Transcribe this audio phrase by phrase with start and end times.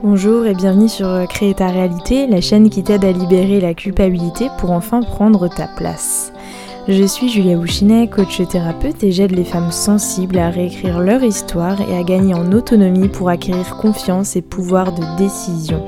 [0.00, 4.48] Bonjour et bienvenue sur Créer ta réalité, la chaîne qui t'aide à libérer la culpabilité
[4.56, 6.32] pour enfin prendre ta place.
[6.86, 11.80] Je suis Julia Bouchinet, coach thérapeute et j'aide les femmes sensibles à réécrire leur histoire
[11.80, 15.82] et à gagner en autonomie pour acquérir confiance et pouvoir de décision.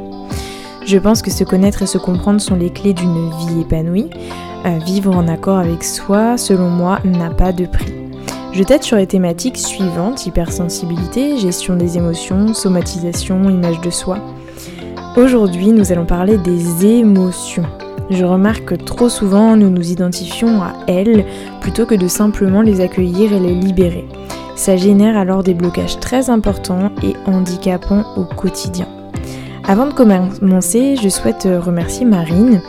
[0.84, 4.10] Je pense que se connaître et se comprendre sont les clés d'une vie épanouie.
[4.66, 8.09] Euh, vivre en accord avec soi, selon moi, n'a pas de prix.
[8.52, 14.18] Je t'aide sur les thématiques suivantes, hypersensibilité, gestion des émotions, somatisation, image de soi.
[15.16, 17.64] Aujourd'hui, nous allons parler des émotions.
[18.10, 21.24] Je remarque que trop souvent, nous nous identifions à elles
[21.60, 24.08] plutôt que de simplement les accueillir et les libérer.
[24.56, 28.88] Ça génère alors des blocages très importants et handicapants au quotidien.
[29.68, 32.60] Avant de commencer, je souhaite remercier Marine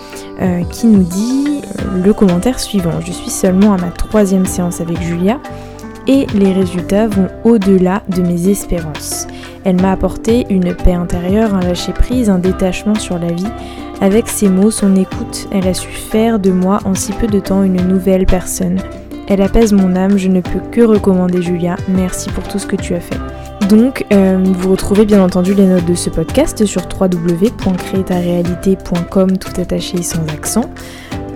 [0.41, 1.61] euh, qui nous dit
[2.03, 3.01] le commentaire suivant.
[3.03, 5.39] Je suis seulement à ma troisième séance avec Julia
[6.11, 9.27] et les résultats vont au-delà de mes espérances.
[9.63, 13.47] Elle m'a apporté une paix intérieure, un lâcher-prise, un détachement sur la vie.
[14.01, 17.39] Avec ses mots, son écoute, elle a su faire de moi en si peu de
[17.39, 18.81] temps une nouvelle personne.
[19.29, 21.77] Elle apaise mon âme, je ne peux que recommander Julia.
[21.87, 23.15] Merci pour tout ce que tu as fait.
[23.69, 30.01] Donc, euh, vous retrouvez bien entendu les notes de ce podcast sur www.créetaréalité.com tout attaché
[30.01, 30.69] sans accent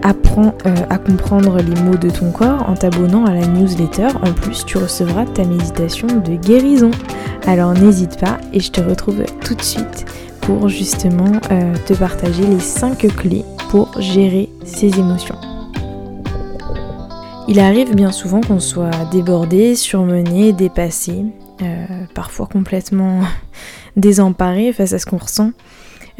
[0.05, 4.09] apprends euh, à comprendre les mots de ton corps en t'abonnant à la newsletter.
[4.21, 6.91] En plus, tu recevras ta méditation de guérison.
[7.47, 10.05] Alors n'hésite pas et je te retrouve tout de suite
[10.41, 15.37] pour justement euh, te partager les 5 clés pour gérer ses émotions.
[17.47, 21.25] Il arrive bien souvent qu'on soit débordé, surmené, dépassé,
[21.63, 23.21] euh, parfois complètement
[23.95, 25.51] désemparé face à ce qu'on ressent.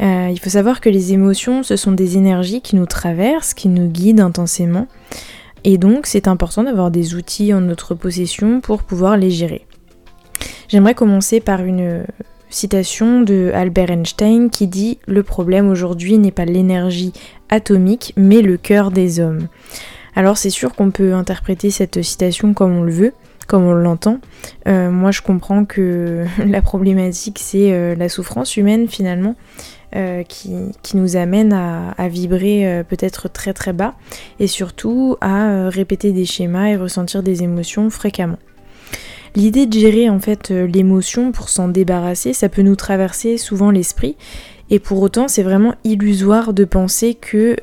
[0.00, 3.68] Euh, il faut savoir que les émotions, ce sont des énergies qui nous traversent, qui
[3.68, 4.86] nous guident intensément.
[5.64, 9.66] Et donc, c'est important d'avoir des outils en notre possession pour pouvoir les gérer.
[10.68, 12.04] J'aimerais commencer par une
[12.50, 17.12] citation de Albert Einstein qui dit Le problème aujourd'hui n'est pas l'énergie
[17.48, 19.48] atomique, mais le cœur des hommes.
[20.14, 23.12] Alors, c'est sûr qu'on peut interpréter cette citation comme on le veut
[23.46, 24.18] comme on l'entend.
[24.66, 29.36] Euh, moi, je comprends que la problématique, c'est euh, la souffrance humaine finalement.
[29.94, 33.94] Euh, qui, nous amène à, vibrer euh, peut-être très très bas
[34.40, 38.38] et surtout à euh, répéter des schémas et ressentir des émotions fréquemment.
[39.36, 44.16] L'idée de gérer en fait l'émotion pour s'en débarrasser, ça peut nous traverser souvent l'esprit
[44.70, 47.54] et pour autant c'est vraiment illusoire de penser que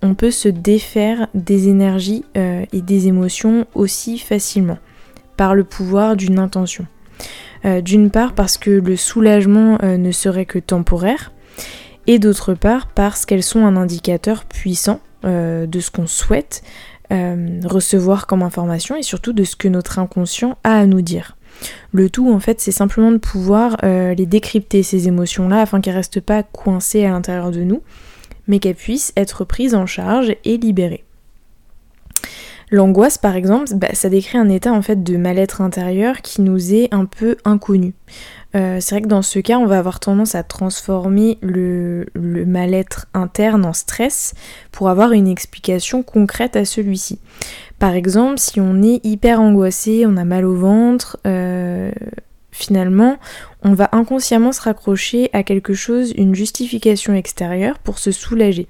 [0.00, 4.78] on peut se défaire des énergies et des émotions aussi facilement
[5.36, 6.86] par le pouvoir d'une intention.
[7.64, 11.32] D'une part parce que le soulagement ne serait que temporaire,
[12.08, 16.62] et d'autre part parce qu'elles sont un indicateur puissant euh, de ce qu'on souhaite
[17.12, 21.36] euh, recevoir comme information et surtout de ce que notre inconscient a à nous dire.
[21.92, 25.80] Le tout en fait c'est simplement de pouvoir euh, les décrypter ces émotions là afin
[25.80, 27.82] qu'elles restent pas coincées à l'intérieur de nous
[28.46, 31.04] mais qu'elles puissent être prises en charge et libérées.
[32.70, 36.74] L'angoisse, par exemple, bah, ça décrit un état en fait de mal-être intérieur qui nous
[36.74, 37.94] est un peu inconnu.
[38.56, 43.06] Euh, c'est vrai que dans ce cas, on va avoir tendance à transformer le, mal-être
[43.14, 44.34] interne en stress
[44.72, 47.18] pour avoir une explication concrète à celui-ci.
[47.78, 51.90] Par exemple, si on est hyper angoissé, on a mal au ventre, euh,
[52.50, 53.18] finalement,
[53.62, 58.66] on va inconsciemment se raccrocher à quelque chose, une justification extérieure pour se soulager.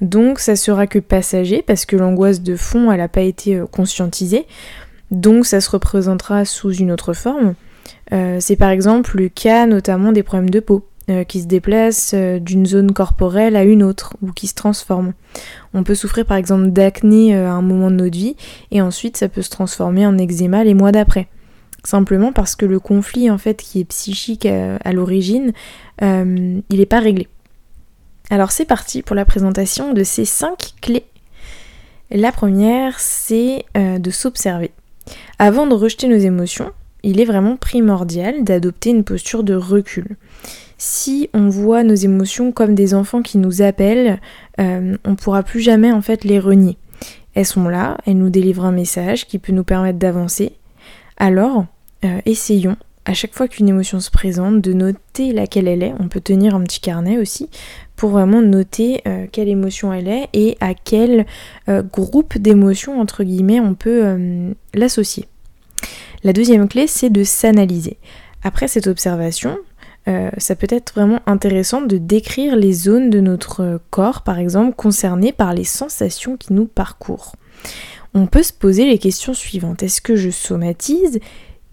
[0.00, 3.66] Donc ça sera que passager parce que l'angoisse de fond, elle n'a pas été euh,
[3.66, 4.46] conscientisée.
[5.10, 7.54] Donc ça se représentera sous une autre forme.
[8.12, 12.14] Euh, c'est par exemple le cas notamment des problèmes de peau euh, qui se déplacent
[12.14, 15.12] d'une zone corporelle à une autre ou qui se transforment.
[15.74, 18.36] On peut souffrir par exemple d'acné à un moment de notre vie
[18.70, 21.28] et ensuite ça peut se transformer en eczéma les mois d'après.
[21.82, 25.52] Simplement parce que le conflit en fait qui est psychique à, l'origine,
[26.02, 27.26] il n'est pas réglé.
[28.30, 31.06] Alors c'est parti pour la présentation de ces cinq clés.
[32.10, 34.72] La première, c'est de s'observer.
[35.38, 40.16] Avant de rejeter nos émotions, il est vraiment primordial d'adopter une posture de recul.
[40.78, 44.18] Si on voit nos émotions comme des enfants qui nous appellent,
[44.60, 46.78] euh, on ne pourra plus jamais en fait les renier.
[47.34, 50.52] Elles sont là, elles nous délivrent un message qui peut nous permettre d'avancer.
[51.16, 51.66] Alors,
[52.04, 55.94] euh, essayons à chaque fois qu'une émotion se présente de noter laquelle elle est.
[55.98, 57.48] On peut tenir un petit carnet aussi
[58.00, 61.26] pour vraiment noter euh, quelle émotion elle est et à quel
[61.68, 64.16] groupe d'émotions entre guillemets on peut
[64.74, 65.26] l'associer.
[66.24, 67.98] La deuxième clé, c'est de s'analyser.
[68.42, 69.58] Après cette observation,
[70.08, 74.74] euh, ça peut être vraiment intéressant de décrire les zones de notre corps, par exemple,
[74.74, 77.36] concernées par les sensations qui nous parcourent.
[78.14, 79.82] On peut se poser les questions suivantes.
[79.82, 81.20] Est-ce que je somatise?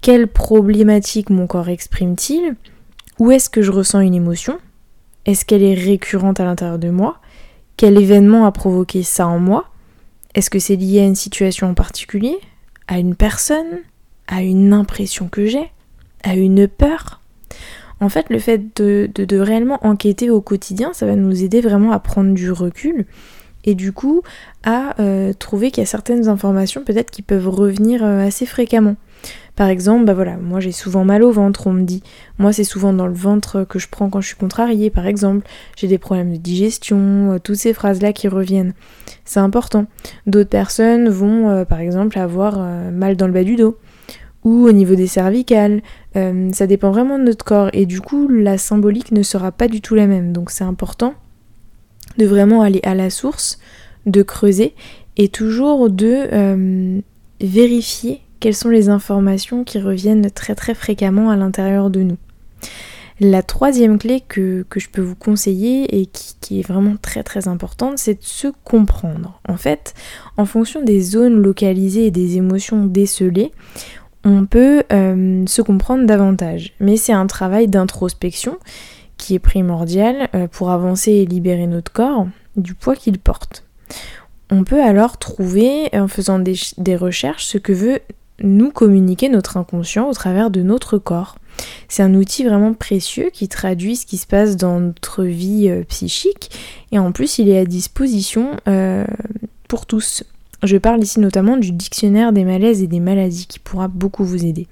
[0.02, 2.56] Quelles problématiques mon corps exprime-t-il?
[3.20, 4.60] Où est-ce que je ressens une émotion?
[5.28, 7.20] Est-ce qu'elle est récurrente à l'intérieur de moi?
[7.76, 9.66] Quel événement a provoqué ça en moi?
[10.34, 12.38] Est-ce que c'est lié à une situation en particulier?
[12.88, 13.82] À une personne?
[14.28, 15.70] À une impression que j'ai?
[16.24, 17.22] À une peur?
[18.00, 22.00] En fait, le fait de, réellement enquêter au quotidien, ça va nous aider vraiment à
[22.00, 23.06] prendre du recul
[23.66, 24.22] et du coup
[24.64, 28.96] à euh, trouver qu'il y a certaines informations peut-être qui peuvent revenir euh, assez fréquemment.
[29.58, 32.02] Par exemple, bah voilà, moi j'ai souvent mal au ventre, on me dit.
[32.38, 35.46] Moi c'est souvent dans le ventre que je prends quand je suis contrariée, par exemple.
[35.76, 38.74] J'ai des problèmes de digestion, euh, toutes ces phrases-là qui reviennent.
[39.26, 39.88] C'est important.
[40.28, 42.60] D'autres personnes vont, par exemple, avoir
[42.92, 43.78] mal dans le bas du dos
[44.48, 45.82] ou au niveau des cervicales.
[46.16, 49.68] Euh, ça dépend vraiment de notre corps et du coup la symbolique ne sera pas
[49.68, 50.32] du tout la même.
[50.32, 51.16] Donc c'est important
[52.18, 53.60] de vraiment aller à la source,
[54.06, 54.74] de creuser
[55.18, 57.02] et toujours de euh,
[57.42, 62.18] vérifier quelles sont les informations qui reviennent très très fréquemment à l'intérieur de nous.
[63.20, 67.48] La troisième clé que, je peux vous conseiller et qui, qui, est vraiment très très
[67.48, 69.42] importante, c'est de se comprendre.
[69.50, 69.96] En fait,
[70.38, 73.52] en fonction des zones localisées et des émotions décelées,
[74.24, 76.74] on peut euh, se comprendre davantage.
[76.80, 78.58] Mais c'est un travail d'introspection
[79.18, 83.64] qui est primordial euh, pour avancer et libérer notre corps du poids qu'il porte.
[84.52, 88.00] On peut alors trouver, en faisant des, des, recherches, ce que veut
[88.42, 91.38] nous communiquer notre inconscient au travers de notre corps.
[91.88, 95.84] C'est un outil vraiment précieux qui traduit ce qui se passe dans notre vie euh,
[95.86, 96.52] psychique
[96.92, 98.58] et en plus il est à disposition
[99.68, 100.24] pour tous.
[100.64, 104.46] Je parle ici notamment du dictionnaire des malaises et des maladies qui pourra beaucoup vous
[104.46, 104.68] aider.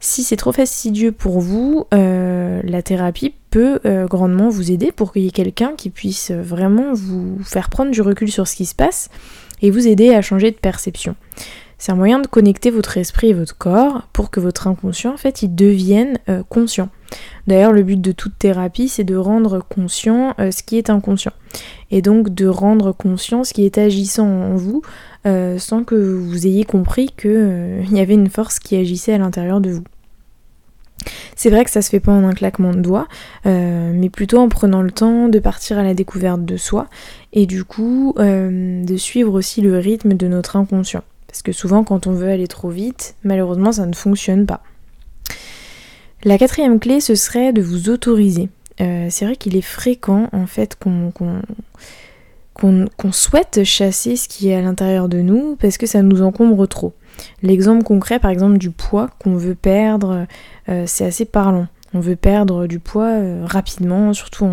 [0.00, 5.12] Si c'est trop fastidieux pour vous, euh, la thérapie peut euh, grandement vous aider pour
[5.12, 8.66] qu'il y ait quelqu'un qui puisse vraiment vous faire prendre du recul sur ce qui
[8.66, 9.08] se passe
[9.62, 11.16] et vous aider à changer de perception.
[11.84, 15.18] C'est un moyen de connecter votre esprit et votre corps pour que votre inconscient, en
[15.18, 16.88] fait, il devienne euh, conscient.
[17.46, 21.34] D'ailleurs, le but de toute thérapie, c'est de rendre conscient ce qui est inconscient
[21.90, 24.80] et donc de rendre conscient ce qui est agissant en vous
[25.26, 29.18] euh, sans que vous ayez compris qu'il euh, y avait une force qui agissait à
[29.18, 29.84] l'intérieur de vous.
[31.36, 33.08] C'est vrai que ça se fait pas en un claquement de doigts,
[33.44, 36.86] euh, mais plutôt en prenant le temps de partir à la découverte de soi
[37.34, 41.02] et du coup de suivre aussi le rythme de notre inconscient.
[41.34, 44.62] Parce que souvent quand on veut aller trop vite, malheureusement ça ne fonctionne pas.
[46.22, 48.50] La quatrième clé, ce serait de vous autoriser.
[48.80, 51.42] Euh, c'est vrai qu'il est fréquent en fait qu'on
[53.10, 56.92] souhaite chasser ce qui est à l'intérieur de nous parce que ça nous encombre trop.
[57.42, 60.28] L'exemple concret par exemple du poids qu'on veut perdre,
[60.68, 61.66] euh, c'est assez parlant.
[61.94, 64.46] On veut perdre du poids euh, rapidement, surtout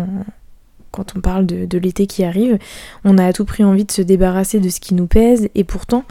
[0.92, 2.58] quand on parle de, l'été qui arrive.
[3.04, 5.64] On a à tout prix envie de se débarrasser de ce qui nous pèse et
[5.64, 6.04] pourtant,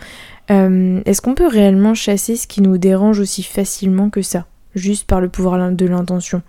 [1.06, 4.46] est-ce qu'on peut réellement chasser ce qui nous dérange aussi facilement que ça
[4.76, 6.42] juste par le pouvoir de l'intention?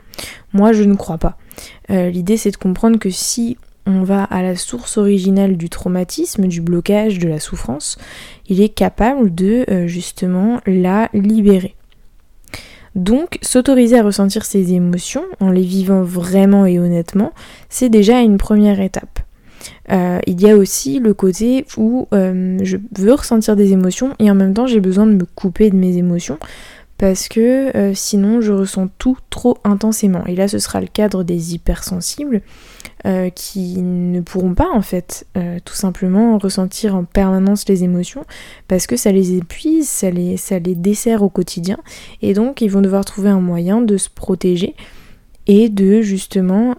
[0.52, 1.36] Moi, je ne crois pas.
[1.90, 3.56] Euh, l'idée, c'est de comprendre que si
[3.86, 7.98] on va à la source originale du traumatisme, du blocage, de la souffrance,
[8.48, 11.74] il est capable de euh, justement la libérer.
[12.94, 17.32] Donc, s'autoriser à ressentir ses émotions en les vivant vraiment et honnêtement,
[17.70, 19.21] c'est déjà une première étape.
[19.90, 24.34] Euh, il y a aussi le côté où je veux ressentir des émotions et en
[24.34, 26.38] même temps j'ai besoin de me couper de mes émotions
[27.02, 30.24] parce que euh, sinon je ressens tout trop intensément.
[30.26, 32.42] Et là ce sera le cadre des hypersensibles
[33.06, 38.24] euh, qui ne pourront pas en fait euh, tout simplement ressentir en permanence les émotions
[38.68, 41.78] parce que ça les épuise, ça les, ça les dessert au quotidien
[42.22, 44.76] et donc ils vont devoir trouver un moyen de se protéger
[45.54, 46.76] et de justement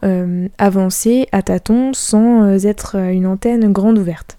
[0.58, 4.38] avancer à tâtons sans être une antenne grande ouverte.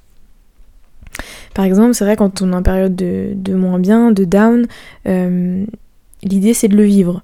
[1.55, 4.67] Par exemple, c'est vrai quand on est en période de, moins bien, de down,
[5.07, 5.65] euh,
[6.23, 7.23] l'idée c'est de le vivre.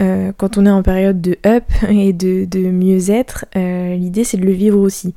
[0.00, 4.44] Euh, quand on est en période de up et de, mieux-être, euh, l'idée c'est de
[4.44, 5.14] le vivre aussi.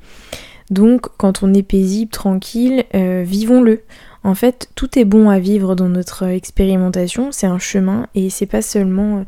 [0.70, 3.82] Donc quand on est paisible, tranquille, vivons-le.
[4.24, 8.46] En fait, tout est bon à vivre dans notre expérimentation, c'est un chemin et c'est
[8.46, 9.26] pas seulement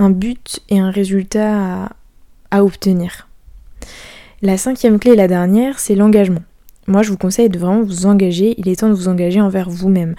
[0.00, 1.90] un but et un résultat
[2.50, 3.28] à obtenir.
[4.42, 6.40] La cinquième clé et la dernière, c'est l'engagement.
[6.86, 8.54] Moi, je vous conseille de vraiment vous engager.
[8.56, 10.14] Il est temps de vous engager envers vous-même.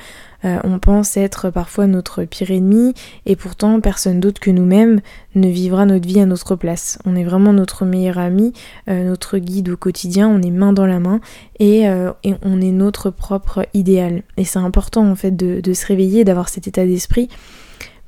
[0.46, 2.94] Euh, on pense être parfois notre pire ennemi
[3.26, 5.02] et pourtant personne d'autre que nous-mêmes
[5.36, 7.00] ne vivra notre vie à notre place.
[7.06, 8.54] On est vraiment notre meilleur ami,
[8.88, 11.20] euh, notre guide au quotidien, on est main dans la main
[11.60, 14.24] et, euh, on est notre propre idéal.
[14.38, 17.30] Et c'est important en fait de, se réveiller, d'avoir cet état d'esprit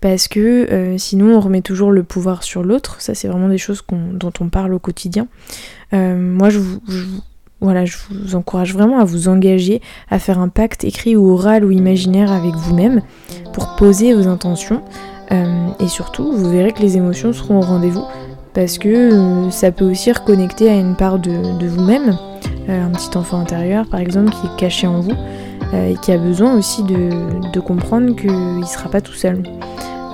[0.03, 2.97] parce que sinon on remet toujours le pouvoir sur l'autre.
[2.99, 5.27] Ça c'est vraiment des choses dont on parle au quotidien.
[5.93, 6.81] moi je vous
[7.61, 9.81] voilà, je vous encourage vraiment à vous engager,
[10.11, 13.01] à faire un pacte écrit ou oral ou imaginaire avec vous-même
[13.53, 14.81] pour poser vos intentions
[15.79, 18.03] et surtout, vous verrez que les émotions seront au rendez-vous
[18.53, 22.17] parce que ça peut aussi reconnecter à une part de, vous-même,
[22.67, 25.15] un petit enfant intérieur par exemple qui est caché en vous
[25.73, 29.41] et qui a besoin aussi de comprendre qu'il ne sera pas tout seul.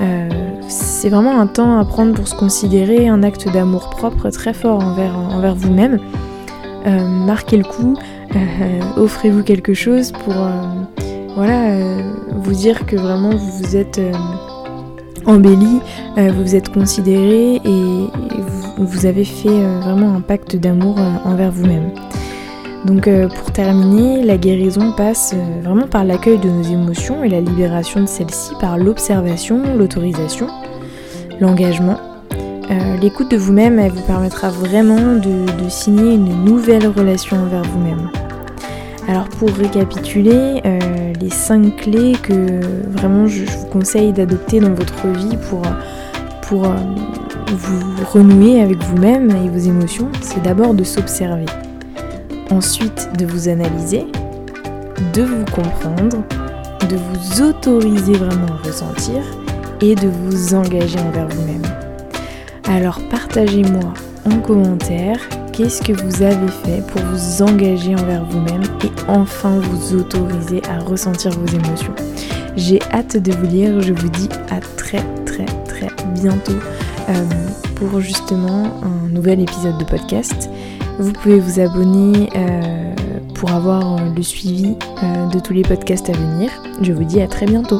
[0.02, 0.30] Euh,
[0.68, 4.82] c'est vraiment un temps à prendre pour se considérer, un acte d'amour propre très fort
[4.84, 6.00] envers, vous-même.
[6.88, 7.98] Euh, marquez le coup,
[8.36, 10.34] euh, offrez-vous quelque chose pour
[11.36, 11.76] voilà,
[12.32, 14.02] vous dire que vraiment vous vous êtes
[15.26, 15.80] embelli,
[16.18, 18.10] vous vous êtes considéré et
[18.78, 21.92] vous avez fait vraiment un pacte d'amour envers vous-même.
[22.86, 27.30] Donc euh, pour terminer, la guérison passe euh, vraiment par l'accueil de nos émotions et
[27.30, 30.48] la libération de celles-ci par l'observation, l'autorisation,
[31.42, 31.98] l'engagement.
[32.72, 38.10] Euh, l'écoute de vous-même, elle vous permettra vraiment de, signer une nouvelle relation envers vous-même.
[39.08, 40.62] Alors pour récapituler,
[41.22, 42.60] les cinq clés que
[42.90, 45.62] vraiment je, vous conseille d'adopter dans votre vie pour
[46.50, 46.64] vous
[48.12, 51.46] renouer avec vous-même et vos émotions, c'est d'abord de s'observer
[52.52, 54.06] ensuite de vous analyser,
[55.14, 56.24] de vous comprendre,
[56.90, 59.22] de vous autoriser vraiment à ressentir
[59.82, 61.62] et de vous engager envers vous-même.
[62.68, 63.94] Alors partagez-moi
[64.26, 65.20] en commentaire
[65.54, 70.80] qu'est-ce que vous avez fait pour vous engager envers vous-même et enfin vous autoriser à
[70.80, 71.94] ressentir vos émotions.
[72.56, 76.60] J'ai hâte de vous lire, je vous dis à très très très bientôt
[77.10, 77.26] euh,
[77.76, 80.50] pour justement un nouvel épisode de podcast.
[81.00, 82.94] Vous pouvez vous abonner euh,
[83.36, 86.52] pour avoir le suivi euh, de tous les podcasts à venir.
[86.82, 87.80] Je vous dis à très bientôt.